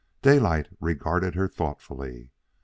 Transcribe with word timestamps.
Daylight 0.23 0.67
regarded 0.79 1.35
her 1.35 1.47
thoughtfully. 1.47 2.31